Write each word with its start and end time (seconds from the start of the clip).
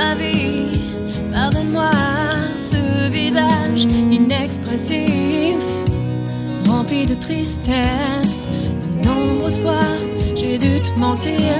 ma 0.00 0.14
vie. 0.14 0.80
Pardonne-moi 1.32 1.90
ce 2.56 3.10
visage 3.10 3.84
inexpressif, 4.18 5.62
rempli 6.68 7.06
de 7.06 7.14
tristesse. 7.14 8.48
De 9.02 9.08
nombreuses 9.08 9.60
fois, 9.64 9.90
j'ai 10.38 10.56
dû 10.58 10.80
te 10.86 10.92
mentir 10.98 11.58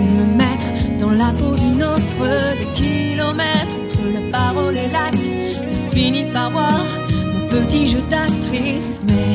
ou 0.00 0.04
me 0.18 0.26
mettre 0.42 0.70
dans 1.00 1.14
la 1.22 1.30
peau 1.38 1.54
d'une 1.62 1.82
autre. 1.94 2.22
Des 2.58 2.70
kilomètres 2.80 3.76
entre 3.84 4.02
la 4.16 4.24
parole 4.38 4.76
et 4.76 4.90
l'acte, 4.96 5.28
tu 5.70 5.76
finis 5.96 6.28
par 6.32 6.50
voir 6.50 6.84
mon 7.32 7.44
petit 7.54 7.86
jeu 7.92 8.02
d'actrice. 8.10 9.02
Mais 9.08 9.32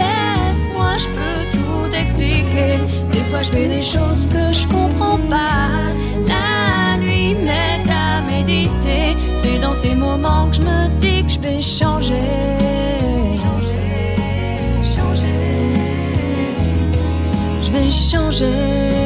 laisse-moi, 0.00 0.90
je 1.04 1.08
peux 1.16 1.40
tout 1.56 1.96
expliquer. 2.02 2.74
Des 3.14 3.24
fois, 3.28 3.42
je 3.46 3.50
fais 3.50 3.68
des 3.76 3.86
choses 3.94 4.24
que 4.34 4.44
je 4.58 4.64
comprends 4.68 5.20
pas. 5.34 5.61
C'est 9.34 9.58
dans 9.58 9.74
ces 9.74 9.94
moments 9.94 10.48
que 10.48 10.56
je 10.56 10.62
me 10.62 10.88
dis 11.00 11.24
que 11.24 11.32
je 11.32 11.40
vais 11.40 11.62
changer. 11.62 12.14
Changer, 13.42 13.82
changer. 14.94 15.28
Je 17.62 17.70
vais. 17.70 17.90
Changer, 17.90 19.01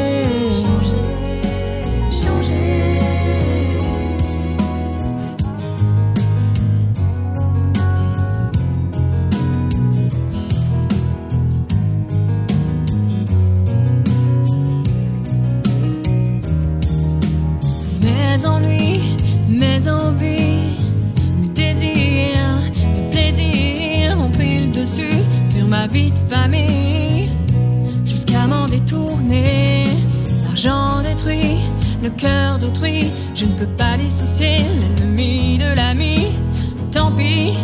Jusqu'à 28.05 28.47
m'en 28.49 28.67
détourner, 28.67 29.85
l'argent 30.45 31.01
détruit 31.03 31.59
le 32.03 32.11
cœur 32.11 32.59
d'autrui. 32.59 33.11
Je 33.35 33.45
ne 33.45 33.53
peux 33.53 33.73
pas 33.79 33.97
dissocier 33.97 34.59
l'ennemi 34.81 35.59
de 35.59 35.77
l'ami. 35.77 36.33
Tant 36.91 37.13
pis, 37.13 37.55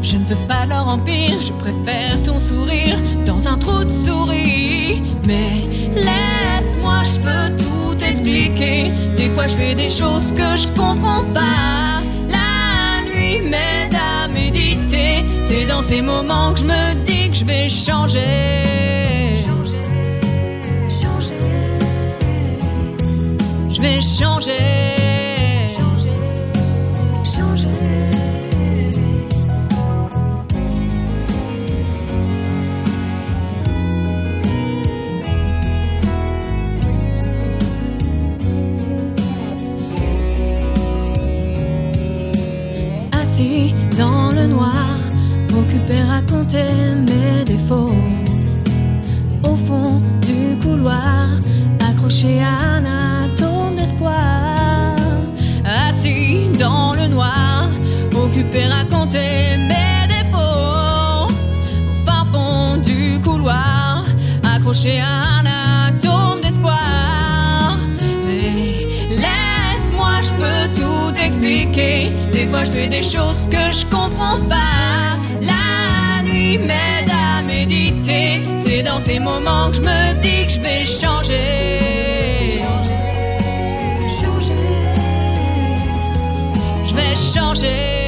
je 0.00 0.16
ne 0.16 0.24
veux 0.24 0.46
pas 0.46 0.64
leur 0.66 0.86
empire. 0.86 1.40
Je 1.40 1.52
préfère 1.52 2.22
ton 2.22 2.38
sourire 2.38 2.96
dans 3.26 3.48
un 3.48 3.58
trou 3.58 3.84
de 3.84 3.90
souris. 3.90 5.02
Mais 5.26 5.66
laisse-moi, 5.94 7.02
je 7.02 7.18
peux 7.18 7.56
tout 7.56 8.04
expliquer. 8.04 8.92
Des 9.16 9.28
fois, 9.30 9.48
je 9.48 9.56
fais 9.56 9.74
des 9.74 9.90
choses 9.90 10.32
que 10.32 10.56
je 10.56 10.68
comprends 10.68 11.24
pas. 11.34 12.00
Ces 15.92 16.00
moments 16.00 16.54
que 16.54 16.60
je 16.60 16.64
me 16.64 16.94
dis 17.04 17.28
que 17.30 17.36
je 17.36 17.44
vais 17.44 17.68
changer. 17.68 18.64
Changer, 19.46 19.84
changer. 21.02 21.34
Je 23.68 23.80
vais 23.82 24.00
changer. 24.00 24.81
À 45.90 46.14
raconter 46.14 46.94
mes 46.94 47.44
défauts. 47.44 47.94
Au 49.42 49.56
fond 49.56 50.00
du 50.20 50.56
couloir, 50.62 51.28
accroché 51.80 52.40
à 52.40 52.76
un 52.76 52.84
atome 53.24 53.76
d'espoir. 53.76 54.56
Assis 55.64 56.48
dans 56.58 56.94
le 56.94 57.08
noir, 57.08 57.68
occupé 58.14 58.64
à 58.64 58.76
raconter 58.76 59.56
mes 59.70 60.06
défauts. 60.08 61.28
Au 61.90 62.06
fin 62.06 62.24
fond 62.32 62.76
du 62.76 63.20
couloir, 63.20 64.04
accroché 64.54 65.00
à 65.00 65.40
un 65.40 65.61
Des 71.70 72.46
fois, 72.50 72.64
je 72.64 72.72
fais 72.72 72.88
des 72.88 73.02
choses 73.02 73.48
que 73.48 73.72
je 73.72 73.86
comprends 73.86 74.40
pas. 74.48 75.16
La 75.40 76.22
nuit 76.24 76.58
m'aide 76.58 77.08
à 77.10 77.40
méditer. 77.42 78.40
C'est 78.58 78.82
dans 78.82 78.98
ces 78.98 79.20
moments 79.20 79.70
que 79.70 79.76
je 79.76 79.82
me 79.82 80.14
dis 80.20 80.46
que 80.46 80.52
je 80.52 80.60
vais 80.60 80.84
changer. 80.84 81.78
Je 84.04 84.04
vais 84.04 84.08
changer. 84.20 84.54
Je 86.84 86.94
vais 86.94 87.16
changer. 87.16 88.02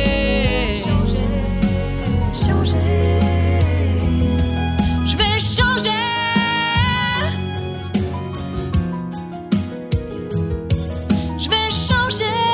je 11.36 11.48
vais 11.48 11.71
changer. 11.71 12.53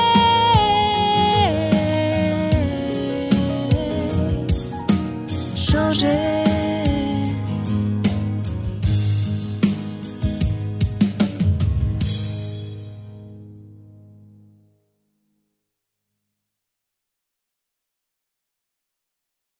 changer. 5.93 6.50